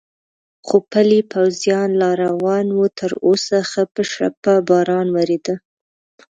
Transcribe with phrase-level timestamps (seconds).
[0.65, 5.55] خو پلی پوځیان لا روان و، تراوسه ښه په شړپا باران ورېده.